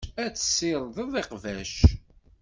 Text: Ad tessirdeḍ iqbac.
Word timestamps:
Ad 0.23 0.33
tessirdeḍ 0.33 1.13
iqbac. 1.21 1.75